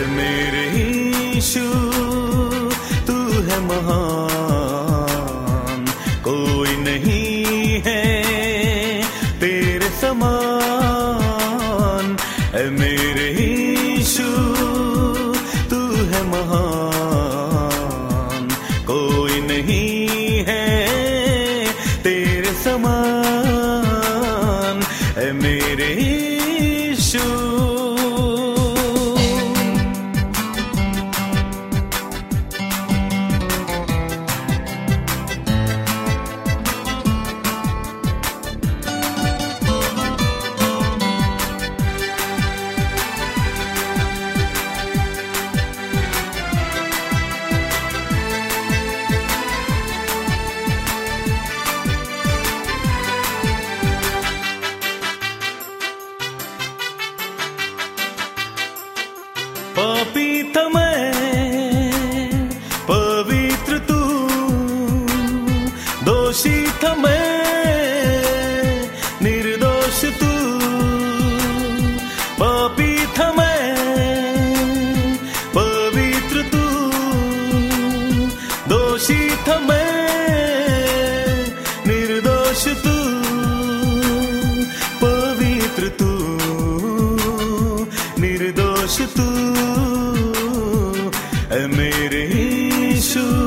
[0.00, 1.64] ऐ मेरे ईशु
[3.08, 3.16] तू
[3.48, 4.24] है महान
[6.28, 8.04] कोई नहीं है
[9.40, 10.59] तेरे समान।
[91.52, 93.39] मेरे यीशु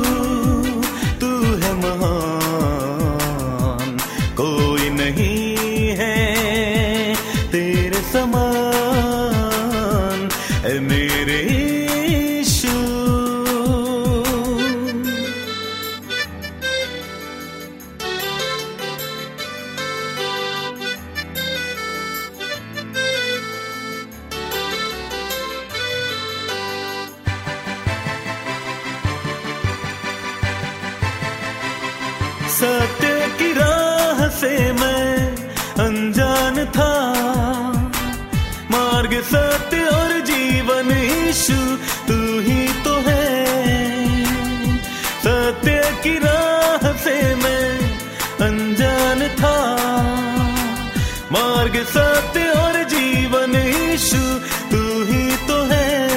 [52.14, 53.52] सत्य और जीवन
[53.92, 54.38] ईशु,
[54.70, 56.08] तू ही तो है।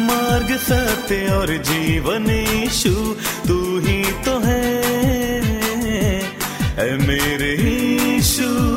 [0.00, 3.16] मार्ग, सत्य और जीवन ईशु,
[3.48, 4.76] तू ही तो है।
[7.06, 7.56] मेरे
[8.16, 8.75] ईशु।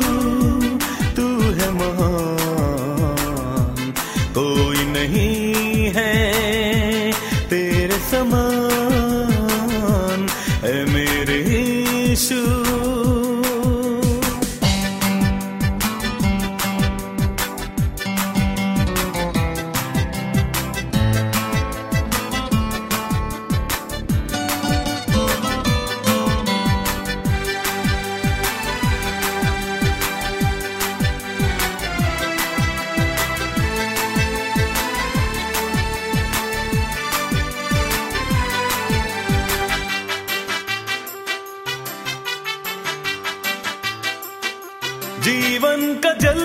[45.20, 46.42] जीवन का जल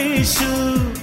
[0.00, 0.97] ईशु।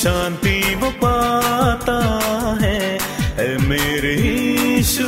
[0.00, 2.20] शांति वो पाता
[2.62, 2.98] है।
[3.38, 5.04] ए मेरे यीशु,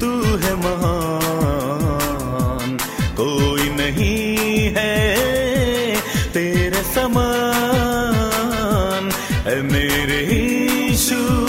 [0.00, 2.78] तू है महान।
[3.20, 5.96] कोई नहीं है
[6.32, 9.12] तेरे समान।
[9.46, 11.46] ए मेरे यीशु,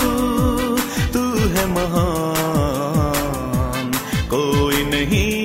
[1.13, 3.92] तू है महान।
[4.30, 5.38] कोई नहीं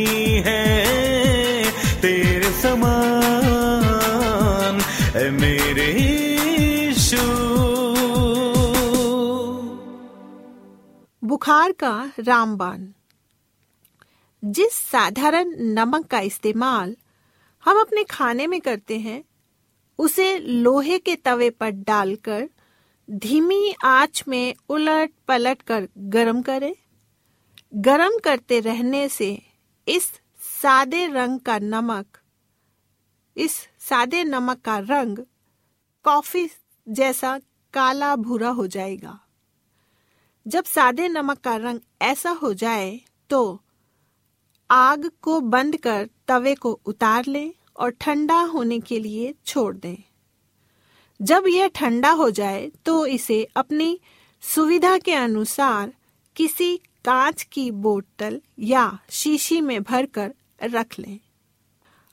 [11.45, 12.95] बुखार का रामबान
[14.45, 16.97] जिस साधारण नमक का इस्तेमाल
[17.65, 19.25] हम अपने खाने में करते हैं,
[19.99, 22.49] उसे लोहे के तवे पर डालकर
[23.11, 26.75] धीमी आँच में उलट पलट कर गरम करें।
[27.75, 29.43] गरम करते रहने से
[29.89, 30.11] इस
[30.63, 32.07] सादे रंग का नमक,
[33.37, 35.19] इस सादे नमक का रंग
[36.05, 36.49] कॉफ़ी
[36.89, 37.39] जैसा
[37.75, 39.21] काला भूरा हो जाएगा।
[40.47, 43.01] जब सादे नमक का रंग ऐसा हो जाए
[43.31, 43.61] तो
[44.71, 49.97] आग को बंद कर तवे को उतार लें और ठंडा होने के लिए छोड़ दें।
[51.21, 54.01] जब यह ठंडा हो जाए तो इसे अपनी
[54.43, 55.93] सुविधा के अनुसार
[56.37, 61.19] किसी कांच की बोतल या शीशी में भरकर रख लें।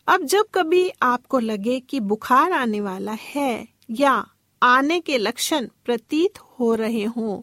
[0.07, 4.27] अब जब कभी आपको लगे कि बुखार आने वाला है या
[4.61, 7.41] आने के लक्षण प्रतीत हो रहे हों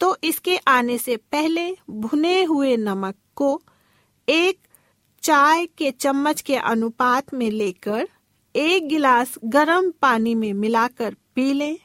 [0.00, 3.60] तो इसके आने से पहले भुने हुए नमक को
[4.28, 4.58] एक
[5.22, 8.08] चाय के चम्मच के अनुपात में लेकर
[8.54, 11.78] एक गिलास गर्म पानी में मिलाकर पी लें।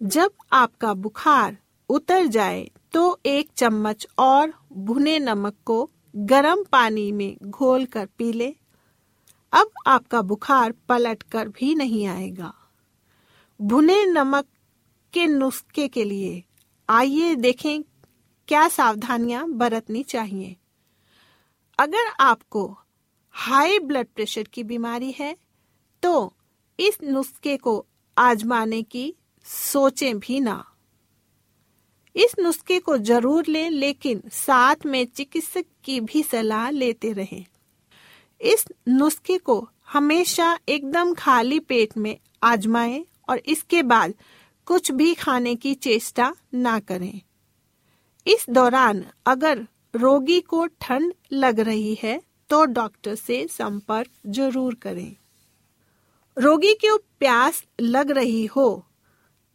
[0.00, 1.56] जब आपका बुखार
[1.88, 8.32] उतर जाए तो एक चम्मच और भुने नमक को गर्म पानी में घोल कर पी
[8.32, 8.52] लें।
[9.52, 12.52] अब आपका बुखार पलट कर भी नहीं आएगा।
[13.60, 14.46] भुने नमक
[15.12, 16.42] के नुस्खे के लिए
[16.88, 17.82] आइए देखें
[18.48, 20.56] क्या सावधानियाँ बरतनी चाहिए।
[21.78, 22.66] अगर आपको
[23.34, 25.36] हाई ब्लड प्रेशर की बीमारी है
[26.02, 26.32] तो
[26.78, 27.84] इस नुस्खे को
[28.16, 29.12] आजमाने की
[29.46, 30.64] सोचें भी ना।
[32.14, 37.44] इस नुस्खे को ज़रूर लें, लेकिन साथ में चिकित्सक की भी सलाह लेते रहें।
[38.40, 44.14] इस नुस्खे को हमेशा एकदम खाली पेट में आजमाएँ और इसके बाद
[44.66, 47.20] कुछ भी खाने की चेष्टा ना करें
[48.26, 55.16] इस दौरान अगर रोगी को ठंड लग रही है तो डॉक्टर से संपर्क ज़रूर करें
[56.36, 58.86] रोगी को प्यास लग रही हो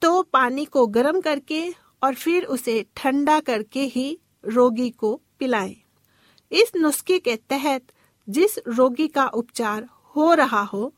[0.02, 1.64] तो पानी को गर्म करके
[2.04, 5.76] और फिर उसे ठंडा करके ही रोगी को पिलाएँ।
[6.52, 7.84] इस नुस्खे के तहत
[8.30, 10.94] जिस रोगी का उपचार हो रहा हो,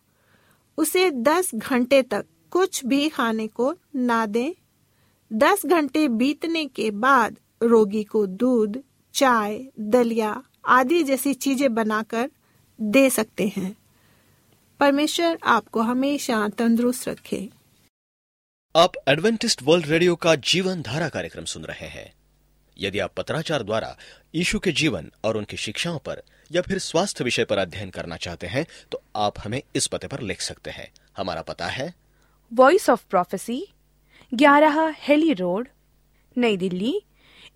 [0.77, 4.53] उसे 10 घंटे तक कुछ भी खाने को ना दें।
[5.31, 8.81] 10 घंटे बीतने के बाद रोगी को दूध,
[9.15, 12.29] चाय, दलिया आदि जैसी चीज़ें बनाकर
[12.79, 13.75] दे सकते हैं।
[14.79, 17.49] परमेश्वर आपको हमेशा तंदुरुस्त रखे।
[18.75, 22.13] आप एडवेंटिस्ट वर्ल्ड रेडियो का जीवन धारा कार्यक्रम सुन रहे हैं।
[22.77, 23.95] यदि आप पत्राचार द्वारा
[24.35, 26.21] यीशु के जीवन और उनकी शिक्षाओं पर
[26.51, 30.21] या फिर स्वास्थ्य विषय पर अध्ययन करना चाहते हैं तो आप हमें इस पते पर
[30.21, 31.93] लिख सकते हैं। हमारा पता है
[32.53, 33.67] वॉइस ऑफ़ प्रोफेसी
[34.33, 35.67] ग्यारह हेली रोड,
[36.37, 37.01] नई दिल्ली,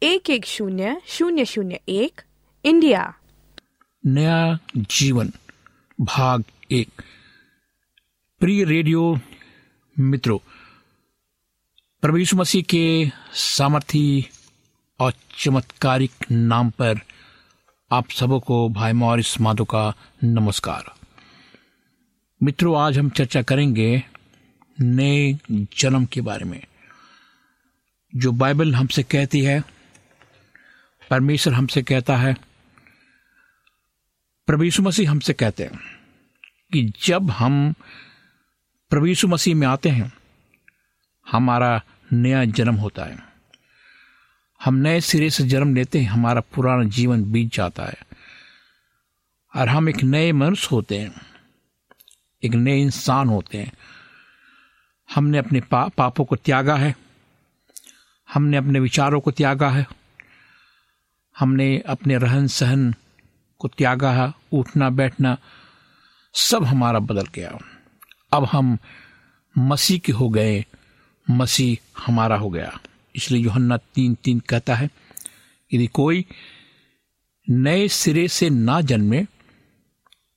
[0.04, 2.22] एक एक शून्य शून्य शून्य एक,
[2.66, 3.14] इंडिया।
[4.06, 5.32] नया जीवन,
[6.02, 6.90] भाग एक।
[8.40, 9.20] प्रिय रेडियो
[10.00, 10.38] मित्रों,
[12.02, 14.30] प्रभु मसीह के सामर्थी
[15.00, 17.00] और चमत्कारिक नाम पर
[17.92, 20.94] आप सबों को भाई मॉरिस माधो का नमस्कार।
[22.44, 24.04] मित्रों, आज हम चर्चा करेंगे
[24.82, 26.64] नए जन्म के बारे में।
[28.16, 29.64] जो बाइबल हमसे कहती है,
[31.10, 32.36] परमेश्वर हमसे कहता है
[34.50, 35.80] यीशु मसीह हमसे कहते हैं
[36.74, 37.74] कि जब हम
[38.94, 40.14] यीशु मसीह में आते हैं,
[41.32, 41.82] हमारा
[42.14, 43.18] नया जन्म होता है।
[44.64, 47.98] हम नए सिरे से जन्म लेते हैं, हमारा पुराना जीवन बीत जाता है।
[49.56, 51.22] और हम एक नए मनुष्य होते हैं,
[52.44, 53.74] एक नए इंसान होते हैं।
[55.16, 56.96] हमने अपने पा, पापों को त्यागा है।
[58.34, 59.88] हमने अपने विचारों को त्यागा है।
[61.40, 62.96] हमने अपने रहन सहन
[63.60, 65.38] को त्यागा है। उठना बैठना
[66.34, 67.58] सब हमारा बदल गया।
[68.34, 68.78] अब हम
[69.58, 70.66] मसीह के हो गए।
[71.30, 72.80] मसीह हमारा हो गया।
[73.16, 74.90] इसलिए योहन्ना तीन तीन कहता है
[75.74, 76.26] यदि कोई
[77.50, 79.26] नए सिरे से ना जन्मे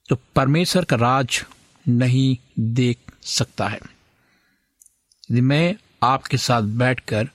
[0.09, 1.45] तो परमेश्वर का राज
[1.89, 3.81] नहीं देख सकता है।
[5.31, 7.29] यदि मैं आपके साथ बैठकर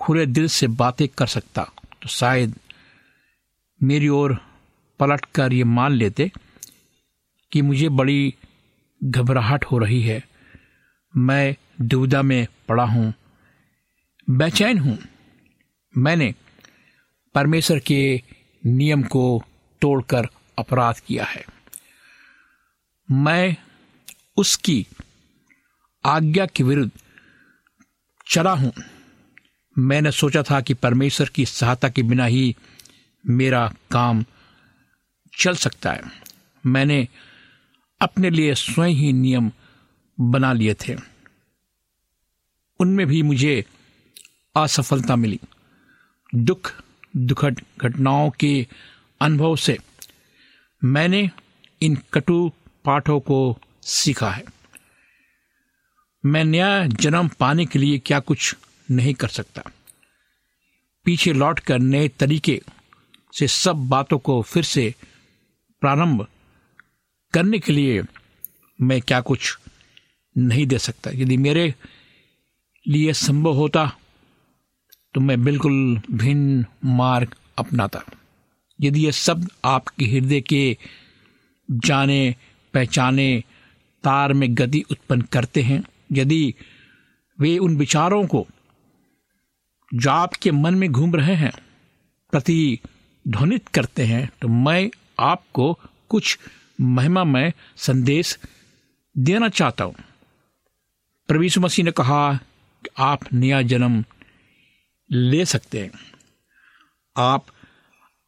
[0.00, 1.62] खुले दिल से बातें कर सकता
[2.02, 2.54] तो शायद
[3.80, 4.36] मेरी ओर
[5.00, 6.30] पलट कर ये मान लेते
[7.52, 8.34] कि मुझे बड़ी
[9.00, 10.22] घबराहट हो रही है।
[11.14, 13.12] मैं दुविधा में पड़ा हूँ,
[14.28, 14.98] बेचैन हूँ।
[15.94, 16.34] मैंने
[17.34, 18.22] परमेश्वर के
[18.66, 19.42] नियम को
[19.82, 21.44] तोड़कर अपराध किया है।
[23.08, 23.56] मैं
[24.36, 24.86] उसकी
[26.04, 26.90] आज्ञा के विरुद्ध
[28.30, 28.72] चला हूँ।
[29.78, 32.56] मैंने सोचा था कि परमेश्वर की सहायता के बिना ही
[33.26, 34.24] मेरा काम
[35.38, 36.02] चल सकता है।
[36.66, 37.08] मैंने
[38.00, 39.52] अपने लिए स्वयं ही नियम
[40.20, 40.96] बना लिए थे।
[42.80, 43.64] उनमें भी मुझे
[44.56, 45.40] असफलता मिली।
[46.34, 46.72] दुख,
[47.16, 48.66] दुखद घटनाओं के
[49.20, 49.78] अनुभव से
[50.84, 51.30] मैंने
[51.82, 52.52] इन कटु
[52.84, 54.57] पाठों को सीखा है।
[56.24, 58.54] मैं नया जन्म पाने के लिए क्या कुछ
[58.90, 59.62] नहीं कर सकता।
[61.04, 62.60] पीछे लौट कर नए तरीके
[63.32, 64.94] से सब बातों को फिर से
[65.82, 66.26] प्रारंभ
[67.34, 68.02] करने के लिए
[68.78, 69.58] मैं क्या कुछ
[70.36, 71.74] नहीं दे सकता। यदि मेरे
[72.86, 73.90] लिए संभव होता
[75.14, 78.02] तो मैं बिल्कुल भिन्न मार्ग अपनाता।
[78.80, 80.76] यदि यह शब्द आपके हृदय के
[81.68, 82.34] जाने,
[82.74, 83.44] पहचाने,
[84.04, 86.54] तार में गति उत्पन्न करते हैं यदि
[87.38, 88.46] वे उन विचारों को
[89.94, 91.52] जो आपके मन में घूम रहे हैं,
[92.32, 95.72] प्रतिध्वनित करते हैं तो मैं आपको
[96.08, 96.38] कुछ
[96.80, 98.38] महिमामय संदेश
[99.16, 99.94] देना चाहता हूँ।
[101.28, 104.04] प्रवीषु मसीह ने कहा कि आप नया जन्म
[105.10, 105.90] ले सकते हैं।
[107.16, 107.46] आप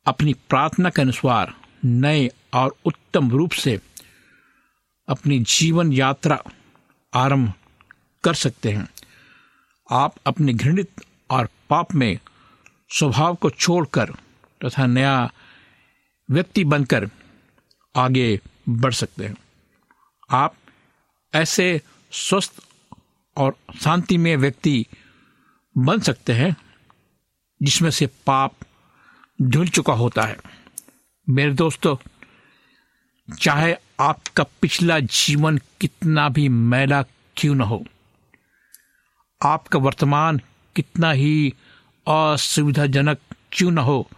[0.07, 3.79] अपनी प्रार्थना के अनुसार नए और उत्तम रूप से
[5.09, 6.43] अपनी जीवन यात्रा
[7.15, 7.53] आरंभ
[8.25, 8.89] कर सकते हैं।
[9.91, 12.19] आप अपने घृणित और पाप में
[12.91, 14.11] स्वभाव को छोड़कर
[14.65, 15.31] तथा तो नया
[16.31, 17.09] व्यक्ति बनकर
[17.97, 19.37] आगे बढ़ सकते हैं।
[20.31, 20.55] आप
[21.35, 21.81] ऐसे
[22.13, 22.61] स्वस्थ
[23.37, 24.87] और शांतिमय व्यक्ति
[25.79, 26.57] बन सकते हैं
[27.63, 28.55] जिसमें से पाप
[29.43, 30.37] धुल चुका होता है।
[31.29, 31.97] मेरे दोस्तों,
[33.29, 37.03] चाहे आपका पिछला जीवन कितना भी मैला
[37.37, 37.85] क्यों न हो
[39.43, 40.41] आपका वर्तमान
[40.77, 41.55] कितना ही
[42.09, 43.19] असुविधाजनक
[43.53, 44.11] क्यों न हो,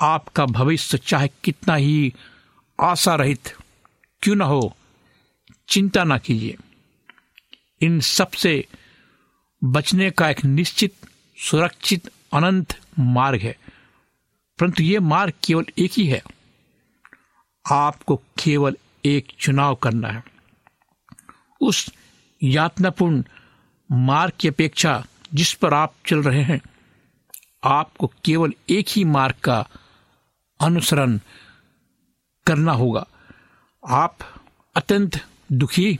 [0.00, 2.14] आपका भविष्य चाहे कितना ही
[2.80, 3.56] आशा रहित
[4.22, 4.76] क्यों न हो,
[5.68, 6.56] चिंता ना कीजिए।
[7.80, 8.66] इन सबसे
[9.64, 10.94] बचने का एक निश्चित,
[11.38, 13.58] सुरक्षित, अनंत मार्ग है।
[14.58, 16.22] परंतु ये मार्ग केवल एक ही है।
[17.72, 20.24] आपको केवल एक चुनाव करना है।
[21.60, 21.92] उस
[22.42, 23.24] यातनापूर्ण
[23.92, 26.60] मार्ग की अपेक्षा जिस पर आप चल रहे हैं,
[27.64, 29.68] आपको केवल एक ही मार्ग का
[30.60, 31.20] अनुसरण
[32.46, 33.06] करना होगा।
[33.88, 34.18] आप
[34.76, 35.98] अत्यंत दुखी,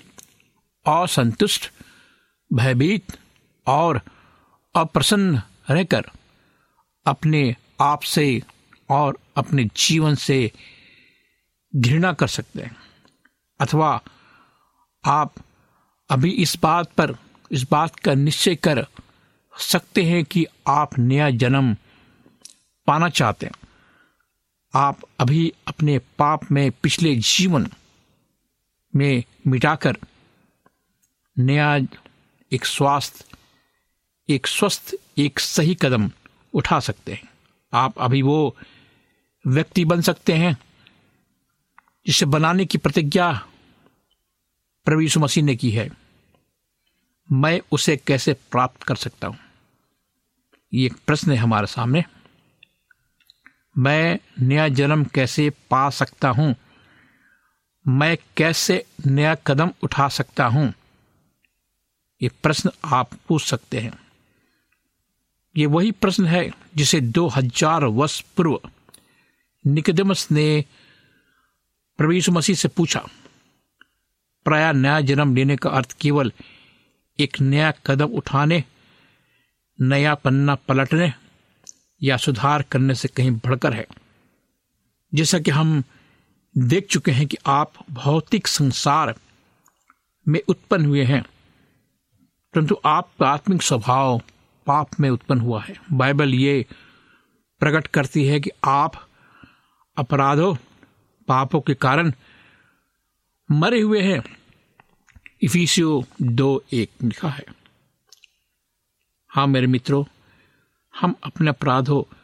[0.87, 1.73] असंतुष्ट,
[2.53, 3.19] भयभीत
[3.67, 4.01] और
[4.75, 6.05] अप्रसन्न रहकर
[7.07, 8.43] अपने आप से
[8.91, 10.53] और अपने जीवन से
[11.77, 12.77] घृणा कर सकते हैं।
[13.61, 14.01] अथवा
[15.05, 15.35] आप
[16.11, 17.17] अभी इस बात पर
[17.51, 18.87] इस बात का निश्चय कर
[19.61, 21.77] सकते हैं कि आप नया जन्म
[22.87, 23.69] पाना चाहते हैं।
[24.75, 27.71] आप अभी अपने पाप में पिछले जीवन
[28.97, 29.97] में मिटाकर
[31.39, 31.79] नया
[32.53, 33.25] एक स्वास्थ्य,
[34.29, 36.11] एक स्वस्थ, एक सही कदम
[36.55, 37.29] उठा सकते हैं।
[37.73, 38.57] आप अभी वो
[39.47, 40.59] व्यक्ति बन सकते हैं
[42.07, 43.47] जिसे बनाने की प्रतिज्ञा
[44.85, 46.06] प्रवीषु मसीह ने की है।
[47.33, 49.39] मैं उसे कैसे प्राप्त कर सकता हूँ?
[50.75, 52.05] ये एक प्रश्न है हमारे सामने।
[53.79, 56.55] मैं नया जन्म कैसे पा सकता हूँ?
[57.89, 60.73] मैं कैसे नया कदम उठा सकता हूँ?
[62.23, 63.99] ये प्रश्न आप पूछ सकते हैं।
[65.57, 68.61] ये वही प्रश्न है जिसे दो हज़ार वर्ष पूर्व
[69.67, 70.65] निकदमस ने
[71.99, 73.07] प्रवीषु मसीह से पूछा।
[74.45, 76.33] प्राय नया जन्म लेने का अर्थ केवल
[77.19, 78.63] एक नया कदम उठाने,
[79.79, 81.13] नया पन्ना पलटने
[82.03, 83.87] या सुधार करने से कहीं बढ़कर है।
[85.13, 85.83] जैसा कि हम
[86.55, 89.15] देख चुके हैं कि आप भौतिक संसार
[90.27, 91.23] में उत्पन्न हुए हैं,
[92.55, 94.21] परंतु आपका आत्मिक स्वभाव
[94.67, 96.65] पाप में उत्पन्न हुआ है। बाइबल ये
[97.61, 99.03] प्रकट करती है कि आप
[99.97, 100.55] अपराधों,
[101.29, 102.13] पापों के कारण
[103.49, 104.23] मरे हुए हैं।
[105.47, 107.45] इफिसियो दो एक लिखा है।
[109.29, 110.05] हाँ मेरे मित्रों,
[111.01, 112.15] हम अपने अपराधों,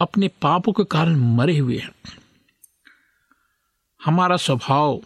[0.00, 1.94] अपने पापों के कारण मरे हुए हैं।
[4.04, 5.00] हमारा स्वभाव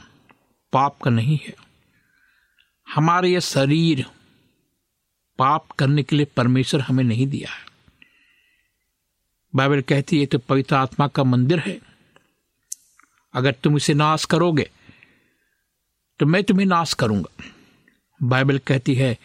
[0.72, 1.54] पाप का नहीं है।
[2.94, 4.06] हमारा यह शरीर
[5.38, 7.66] पाप करने के लिए परमेश्वर हमें नहीं दिया है।
[9.54, 11.80] बाइबल कहती है तो पवित्र आत्मा का मंदिर है।
[13.34, 14.70] अगर तुम इसे नाश करोगे
[16.22, 17.44] तो मैं तुम्हें नाश करूँगा।
[18.22, 19.18] बाइबल कहती है,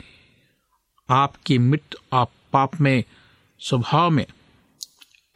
[1.09, 3.03] आपकी मृत्यु आप पाप में,
[3.59, 4.25] स्वभाव में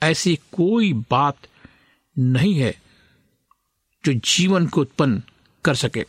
[0.03, 1.37] ऐसी कोई बात
[2.19, 2.81] नहीं है
[4.05, 5.23] जो जीवन को उत्पन्न
[5.65, 6.05] कर सके।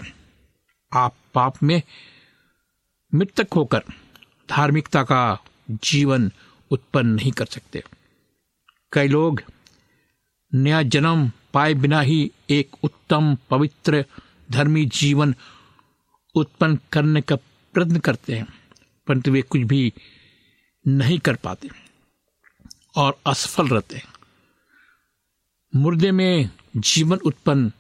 [0.93, 1.83] आप पाप में
[3.15, 3.85] मृतक होकर
[4.51, 5.39] धार्मिकता का
[5.71, 6.33] जीवन
[6.71, 7.83] उत्पन्न नहीं कर सकते।
[8.93, 9.43] कई लोग
[10.55, 14.05] नया जन्म पाए बिना ही एक उत्तम पवित्र
[14.51, 15.35] धर्मी जीवन
[16.35, 17.37] उत्पन्न करने का
[17.75, 18.47] प्रयत्न करते हैं,
[19.07, 19.93] परंतु वे कुछ भी
[20.85, 21.69] नहीं कर पाते
[22.97, 24.13] और असफल रहते हैं।
[25.73, 27.73] मुर्दे में जीवन उत्पन्न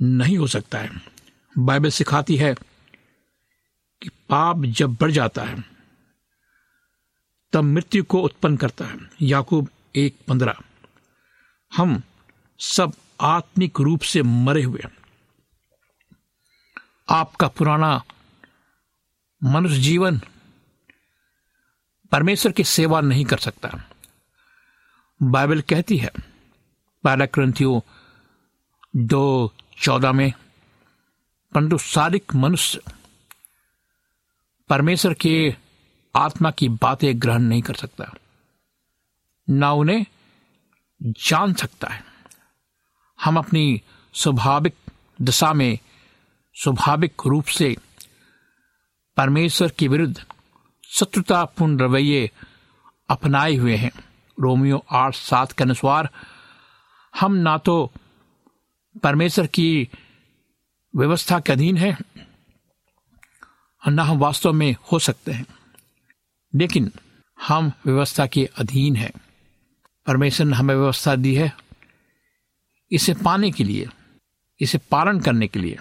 [0.00, 0.90] नहीं हो सकता है।
[1.58, 2.54] बाइबल सिखाती है
[4.02, 5.64] कि पाप जब बढ़ जाता है,
[7.52, 10.56] तब मृत्यु को उत्पन्न करता है। याकूब एक पंद्रह,
[11.72, 12.02] हम
[12.60, 14.96] सब आत्मिक रूप से मरे हुए हैं।
[17.08, 18.02] आपका पुराना
[19.42, 20.20] मनुष्य जीवन
[22.12, 23.70] परमेश्वर की सेवा नहीं कर सकता।
[25.20, 26.10] बाइबल कहती है
[27.04, 27.80] पहला ग्रंथियों
[28.96, 30.32] दो चौदह में,
[31.52, 32.80] परंतु सारिक मनुष्य
[34.70, 35.34] परमेश्वर के
[36.14, 38.12] आत्मा की बातें ग्रहण नहीं कर सकता,
[39.48, 40.04] ना उन्हें
[41.00, 42.04] जान सकता है।
[43.18, 43.82] हम अपनी
[44.14, 44.74] स्वाभाविक
[45.22, 45.78] दशा में
[46.54, 47.76] स्वाभाविक रूप से
[49.16, 50.24] परमेश्वर के विरुद्ध
[50.86, 52.30] शत्रुतापूर्ण रवैये
[53.08, 53.92] अपनाए हुए हैं।
[54.40, 56.08] रोमियो आठ सात के अनुसार,
[57.20, 57.92] हम ना तो
[59.02, 59.88] परमेश्वर की
[60.96, 61.98] व्यवस्था के अधीन है,
[63.88, 65.46] ना हम वास्तव में हो सकते हैं।
[66.54, 66.92] लेकिन
[67.42, 69.12] हम व्यवस्था के अधीन हैं।
[70.06, 71.56] परमेश्वर ने हमें व्यवस्था दी है
[72.92, 73.88] इसे पाने के लिए,
[74.60, 75.78] इसे पालन करने के लिए।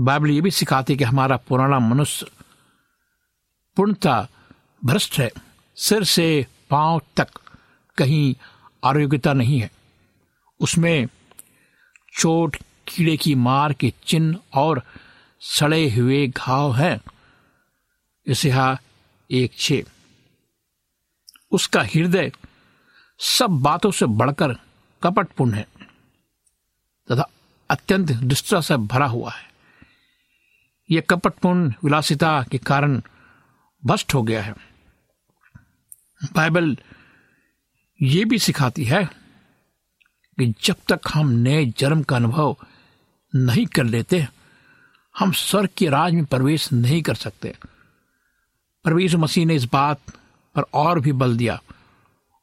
[0.00, 2.26] बाइबल ये भी सिखाती है कि हमारा पुराना मनुष्य
[3.76, 4.28] पूर्णता
[4.84, 5.30] भ्रष्ट है,
[5.76, 7.28] सिर से पाँव तक
[7.96, 8.34] कहीं
[8.84, 9.70] आरोग्यता नहीं है।
[10.60, 11.08] उसमें
[12.20, 12.56] चोट,
[12.88, 14.82] कीड़े की मार के चिन्ह और
[15.40, 17.00] सड़े हुए घाव हैं।
[18.26, 18.78] इसे हा
[19.30, 19.84] एक छे।
[21.52, 22.32] उसका हृदय
[23.18, 24.54] सब बातों से बढ़कर
[25.02, 25.66] कपटपूर्ण है
[27.12, 27.28] तथा
[27.70, 29.57] अत्यंत दुष्टता से भरा हुआ है।
[30.90, 33.02] यह कपटपूर्ण विलासिता के कारण
[33.86, 34.54] भ्रष्ट हो गया है।
[36.32, 36.78] बाइबल
[38.02, 39.04] ये भी सिखाती है
[40.38, 42.56] कि जब तक हम नए जन्म का अनुभव
[43.36, 44.26] नहीं कर लेते,
[45.18, 47.56] हम स्वर्ग के राज में प्रवेश नहीं कर सकते।
[48.84, 50.00] परवेश मसीह ने इस बात
[50.54, 51.62] पर और भी बल दिया।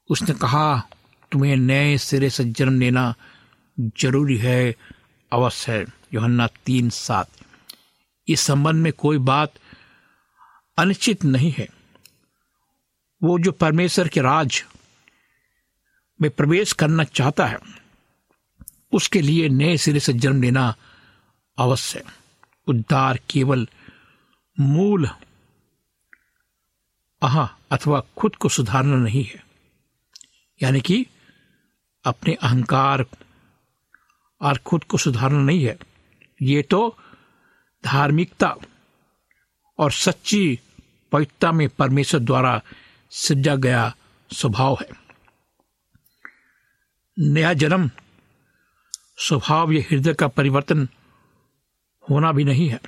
[0.10, 0.88] उसने कहा,
[1.32, 3.16] तुम्हें नए सिरे से जन्म लेना
[3.80, 4.76] ज़रूरी है,
[5.34, 7.30] अवश्य है। योहन्ना तीन सात।
[8.28, 9.54] इस संबंध में कोई बात
[10.78, 11.68] अनिश्चित नहीं है।
[13.24, 14.64] वो जो परमेश्वर के राज
[16.22, 17.58] में प्रवेश करना चाहता है,
[18.92, 20.76] उसके लिए नए सिरे से जन्म लेना
[21.58, 22.04] अवश्य
[22.68, 23.68] उद्धार केवल
[24.60, 25.10] मूल,
[27.24, 29.44] आह, अथवा खुद को सुधारना नहीं है।
[30.64, 31.06] यानी कि
[32.06, 33.06] अपने अहंकार
[34.42, 35.78] और खुद को सुधारना नहीं है।
[36.42, 36.98] ये तो
[37.86, 38.56] धार्मिकता
[39.80, 40.60] और सच्ची
[41.12, 42.62] पवित्रता में परमेश्वर द्वारा
[43.12, 43.96] सृजा गया
[44.32, 44.90] स्वभाव है।
[47.18, 47.90] नया जन्म
[49.18, 50.88] स्वभाव या हृदय का परिवर्तन
[52.10, 52.80] होना भी नहीं है।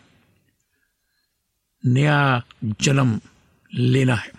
[1.83, 2.41] नया
[2.81, 3.19] जन्म
[3.71, 4.31] लेना है।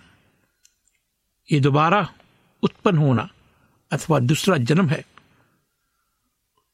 [1.52, 2.08] ये दोबारा
[2.62, 3.28] उत्पन्न होना
[3.90, 5.04] अथवा दूसरा जन्म है,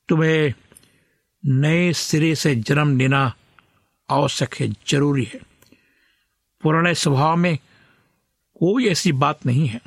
[0.09, 0.53] तुम्हें
[1.45, 3.35] नए सिरे से जन्म लेना
[4.11, 5.41] आवश्यक है, ज़रूरी है।
[6.63, 7.59] पुराने स्वभाव में
[8.55, 9.81] कोई ऐसी बात नहीं है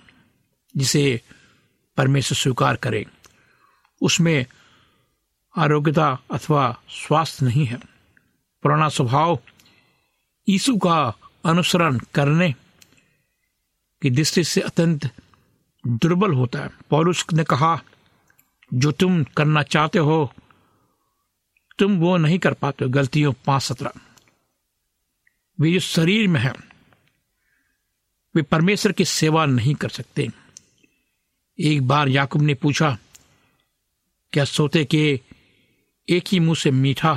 [0.78, 1.22] जिसे
[1.98, 3.06] परमेश्वर स्वीकार करे।
[4.02, 4.46] उसमें
[5.58, 7.78] आरोग्यता अथवा स्वास्थ्य नहीं है।
[8.64, 9.40] पुराना स्वभाव
[10.50, 11.14] यीशु का
[11.46, 12.56] अनुसरण करने
[14.02, 15.12] की दृष्टि से अत्यंत
[15.88, 17.82] दुर्बल होता है। पौरुष ने कहा,
[18.74, 20.34] जो तुम करना चाहते हो
[21.80, 23.92] तुम वो नहीं कर पाते हो, गलतियों पाँच सत्रह।
[25.60, 26.54] वे जो शरीर में है,
[28.36, 30.28] वे परमेश्वर की सेवा नहीं कर सकते।
[31.60, 32.98] एक बार याकूब ने पूछा,
[34.34, 35.20] क्या सोते के
[36.08, 37.14] एक ही मुँह से मीठा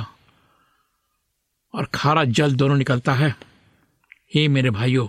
[1.73, 3.35] और खारा जल दोनों निकलता है?
[4.35, 5.07] हे मेरे भाइयों,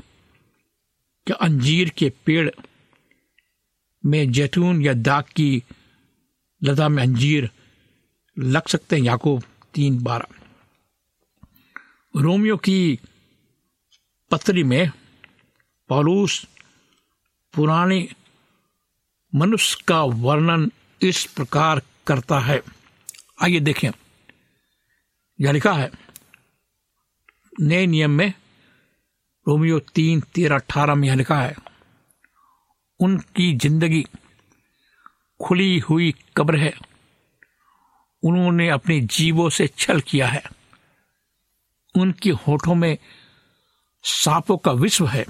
[1.27, 2.51] क्या अंजीर के पेड़
[4.05, 5.63] में जैतून या दाग की
[6.63, 7.51] लता में अंजीर
[8.43, 9.43] लग सकते हैं, याकूब,
[9.75, 10.41] तीन बारह
[12.15, 12.99] रोमियो की
[14.31, 14.91] पत्री में
[15.91, 16.47] पौलूस
[17.55, 18.09] पुराने
[19.33, 20.71] मनुष्य का वर्णन
[21.03, 22.61] इस प्रकार करता है।
[23.43, 23.91] आइए देखें।
[25.39, 25.91] यह लिखा है,
[27.61, 28.33] नए नियम में
[29.47, 31.55] रोमियो तीन, तेरह, अठारह में यह लिखा है,
[33.01, 34.05] उनकी ज़िंदगी
[35.41, 36.73] खुली हुई कब्र है।
[38.23, 40.43] उन्होंने अपने जीवों से छल किया है।
[41.97, 42.99] उनके होठों में
[44.03, 45.27] सांपों का विश्व है।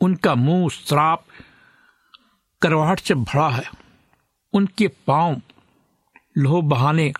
[0.00, 1.24] उनका मुँह श्राप
[2.62, 3.70] करवाहट से भरा है।
[4.52, 5.42] उनके पाँव
[6.38, 7.12] लोह बहाने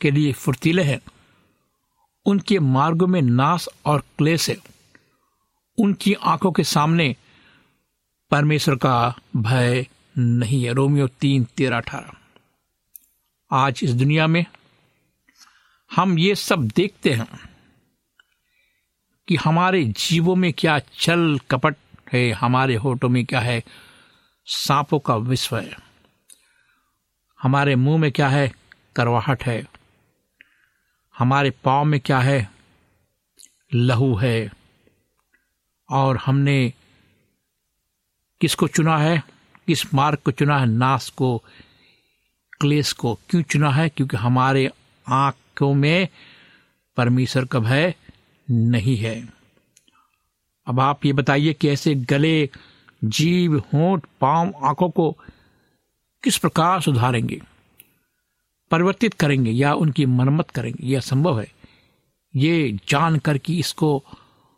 [0.00, 1.00] के लिए फुर्तीले हैं।
[2.26, 4.56] उनके मार्गों में नाश और क्लेश है।
[5.78, 7.16] उनकी आँखों के सामने
[8.30, 9.86] परमेश्वर का भय
[10.18, 12.21] नहीं है। रोमियो तीन, तेरह, अठारह।
[13.54, 14.46] आज इस दुनिया में
[15.96, 17.26] हम ये सब देखते हैं
[19.28, 21.76] कि हमारे जीवों में क्या चल कपट
[22.12, 23.64] है, हमारे होठों में क्या है,
[24.46, 25.76] सांपों का विश्व है।
[27.42, 28.52] हमारे मुँह में क्या है,
[28.96, 29.66] करवाहट है।
[31.18, 32.50] हमारे पाँव में क्या है,
[33.74, 34.52] लहू है।
[35.90, 36.72] और हमने
[38.40, 39.22] किसको चुना है,
[39.66, 41.42] किस मार्ग को चुना है, नाश को
[42.62, 43.88] क्लेश को क्यों चुना है?
[43.88, 44.70] क्योंकि हमारे
[45.08, 46.08] आँखों में
[46.96, 47.94] परमेश्वर का भय
[48.50, 49.28] नहीं है।
[50.66, 52.50] अब आप ये बताइए कि ऐसे गले
[53.04, 55.16] जीव होंठ, पाँव, आँखों को
[56.24, 57.42] किस प्रकार सुधारेंगे?
[58.70, 60.86] परिवर्तित करेंगे या उनकी मरम्मत करेंगे?
[60.86, 61.52] यह संभव है।
[62.36, 64.04] ये जानकर कि इसको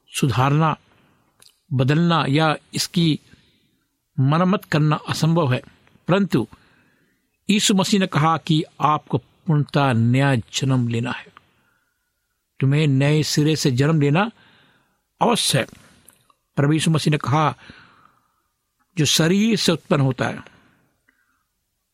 [0.08, 0.76] सुधारना,
[1.72, 3.20] बदलना या इसकी
[4.20, 5.62] मरम्मत करना असंभव है।
[6.08, 6.48] परंतु
[7.50, 11.26] यीशु मसीह ने कहा कि आपको पूर्णता नया जन्म लेना है।
[12.60, 14.30] तुम्हें नए सिरे से जन्म लेना
[15.22, 15.66] अवश्य है।
[16.56, 17.54] प्रभु यीशु मसीह ने कहा,
[18.98, 20.44] जो शरीर से उत्पन्न होता है,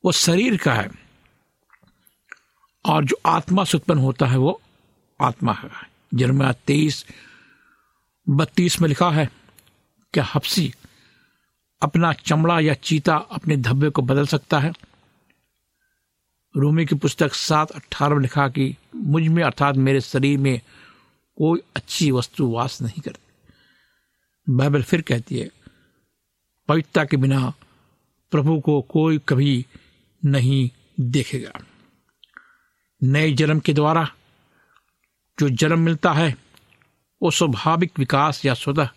[0.05, 0.91] वो शरीर का है,
[2.85, 4.63] और जो आत्मा से उत्पन्न होता है, वो
[5.21, 5.71] आत्मा है।
[6.15, 7.07] जन्म तेईस,
[8.29, 9.31] बत्तीस में लिखा है,
[10.13, 10.75] क्या हफ्सी
[11.83, 14.73] अपना चमड़ा या चीता अपने धब्बे को बदल सकता है?
[16.57, 20.61] रूमी की पुस्तक सात अट्ठारह में लिखा कि मुझमें अर्थात मेरे शरीर में
[21.37, 23.53] कोई अच्छी वस्तु वास नहीं करती।
[24.49, 25.51] बाइबल फिर कहती है,
[26.69, 27.53] पवित्रता के बिना
[28.31, 29.67] प्रभु को कोई कभी
[30.25, 31.53] नहीं देखेगा।
[33.03, 34.13] नए जन्म के द्वारा
[35.41, 36.37] जो जन्म मिलता है,
[37.23, 38.89] वो स्वाभाविक विकास या स्वतः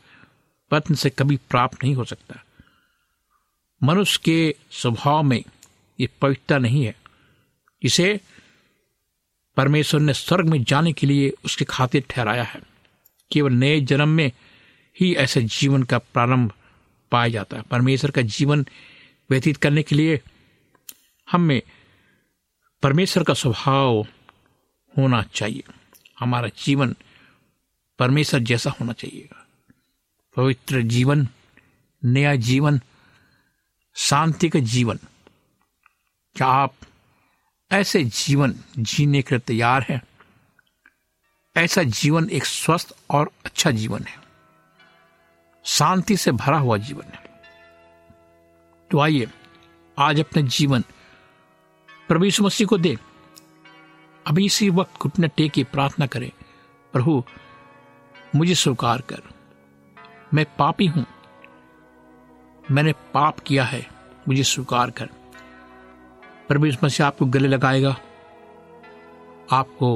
[0.72, 2.44] पत्न से कभी प्राप्त नहीं हो सकता।
[3.84, 5.44] मनुष्य के स्वभाव में
[6.00, 7.03] ये पवित्रता नहीं है।
[7.84, 8.20] इसे
[9.58, 12.62] परमेश्वर ने स्वर्ग में जाने के लिए उसके खातिर ठहराया है।
[13.32, 14.32] केवल नए जन्म में
[15.02, 16.54] ही ऐसे जीवन का प्रारंभ
[17.12, 18.66] पाया जाता है। परमेश्वर का जीवन
[19.30, 20.22] व्यतीत करने के लिए
[21.32, 21.62] हमें
[22.84, 24.08] परमेश्वर का स्वभाव
[24.98, 25.64] होना चाहिए।
[26.20, 26.96] हमारा जीवन
[28.00, 29.30] परमेश्वर जैसा होना चाहिए।
[30.36, 31.28] पवित्र जीवन,
[32.06, 32.82] नया जीवन,
[33.96, 35.00] शांति का जीवन।
[36.36, 36.76] क्या आप
[37.74, 40.02] ऐसे जीवन जीने के लिए तैयार हैं।
[41.58, 44.18] ऐसा जीवन एक स्वस्थ और अच्छा जीवन है।
[45.64, 47.24] शांति से भरा हुआ जीवन है।
[48.92, 49.28] तो आइए,
[50.00, 50.84] आज अपने जीवन
[52.08, 52.98] प्रभु यीशु मसीह को दे।
[54.28, 56.32] अभी इसी वक्त घुटने टेके प्रार्थना करें,
[56.94, 57.24] प्रभु,
[58.36, 59.22] मुझे स्वीकार कर।
[60.34, 61.06] मैं पापी हूँ।
[62.72, 63.90] मैंने पाप किया है,
[64.28, 65.10] मुझे स्वीकार कर।
[66.54, 67.96] प्रभु यीशु मसीह आपको गले लगाएगा,
[69.52, 69.88] आपको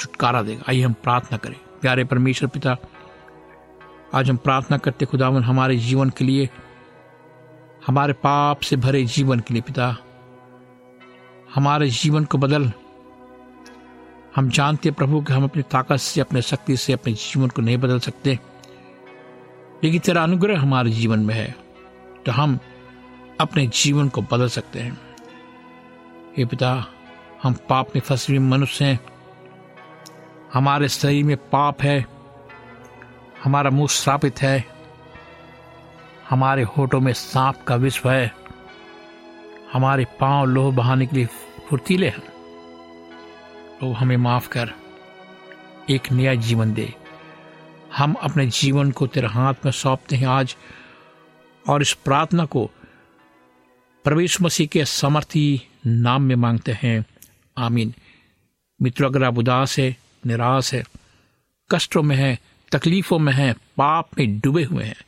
[0.00, 2.76] छुटकारा देगा। आइए हम प्रार्थना करें। प्यारे परमेश्वर पिता,
[4.14, 6.48] आज हम प्रार्थना करते खुदावन, हमारे जीवन के लिए,
[7.86, 9.96] हमारे पाप से भरे जीवन के लिए पिता,
[11.54, 12.70] हमारे जीवन को बदल।
[14.36, 17.62] हम जानते हैं प्रभु कि हम अपनी ताकत से, अपने शक्ति से, अपने जीवन को
[17.62, 18.38] नहीं बदल सकते,
[19.84, 21.54] लेकिन तेरा अनुग्रह हमारे जीवन में है
[22.26, 22.58] तो हम
[23.40, 25.11] अपने जीवन को बदल सकते हैं।
[26.36, 26.86] हे पिता,
[27.42, 29.00] हम पाप में फंसे हुए मनुष्य हैं।
[30.52, 32.06] हमारे शरीर में पाप है।
[33.44, 34.64] हमारा मुँह श्रापित है।
[36.30, 38.34] हमारे होठों में सांप का विश्व है।
[39.72, 41.26] हमारे पाँव लोह बहाने के लिए
[41.70, 42.22] फुर्तीले हैं।
[43.80, 44.72] तो हमें माफ़ कर।
[45.90, 46.94] एक नया जीवन दे।
[47.96, 50.56] हम अपने जीवन को तेरे हाथ में सौंपते हैं आज।
[51.68, 52.70] और इस प्रार्थना को
[54.04, 57.04] प्रवेश मसीह के समर्थी नाम में मांगते हैं।
[57.58, 57.94] आमीन।
[58.82, 60.84] मित्रों, अगर आप उदास है, निराश है,
[61.70, 62.38] कष्टों में है,
[62.72, 65.00] तकलीफों में है, पाप में डूबे हुए हैं,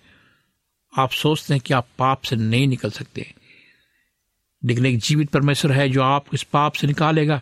[0.98, 3.34] आप सोचते हैं कि आप पाप से नहीं निकल सकते।
[4.64, 7.40] लेकिन एक जीवित परमेश्वर है जो आप इस पाप से निकालेगा,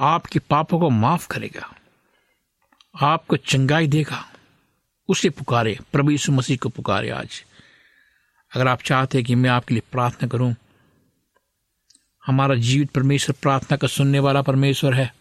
[0.00, 1.74] आपके पापों को माफ़ करेगा,
[3.02, 4.32] आपको चंगाई देगा,
[5.08, 7.44] उसे पुकारे, प्रभु यीशु मसीह को पुकारे आज।
[8.52, 10.54] अगर आप चाहते हैं कि मैं आपके लिए प्रार्थना करूँ
[12.26, 15.14] हमारा जीवित परमेश्वर प्रार्थना का सुनने वाला परमेश्वर है।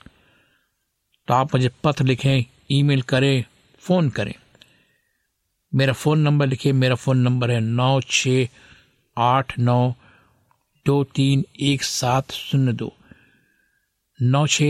[1.28, 3.44] तो आप मुझे पत्र लिखें, ईमेल करें,
[3.80, 4.34] फ़ोन करें।
[5.76, 8.28] मेरा फ़ोन नंबर लिखिए, मेरा फ़ोन नंबर है नौ छ
[9.18, 9.94] आठ नौ
[10.86, 12.94] दो तीन एक सात शून्य दो।
[14.22, 14.64] नौ छ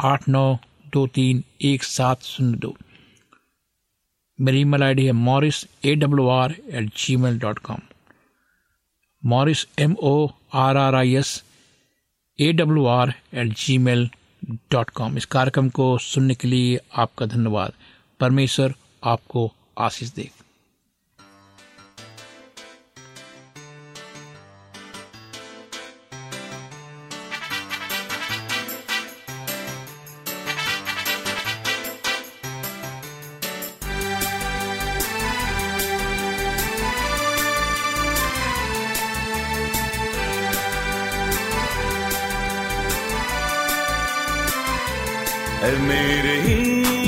[0.00, 0.58] आठ नौ
[0.92, 2.76] दो तीन एक सात शून्य दो।
[4.38, 7.80] मेरी ईमेल आईडी है Morris A W R at Gmail dot com.
[9.26, 11.42] Morris M O R R I S
[12.38, 14.08] A W R at Gmail
[14.50, 17.72] dot com इस कार्यक्रम को सुनने के लिए आपका धन्यवाद।
[18.20, 20.30] परमेश्वर आपको आशीष दे।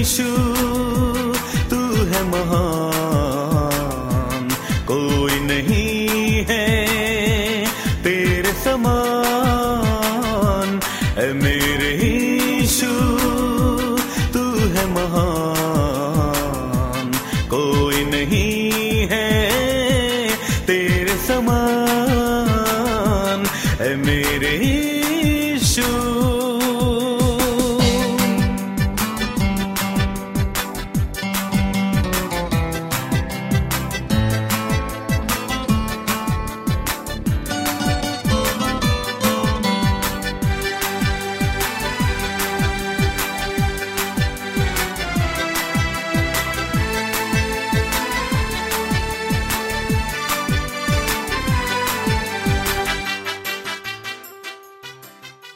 [0.03, 0.25] यीशु
[1.71, 1.79] तू
[2.11, 2.52] है महान